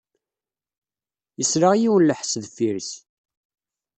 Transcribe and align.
Yesla 1.39 1.69
i 1.75 1.79
yiwen 1.81 2.01
n 2.03 2.05
lḥess 2.09 2.33
deffir-s. 2.43 2.91